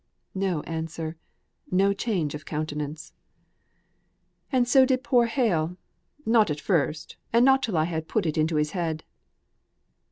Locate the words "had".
7.85-8.07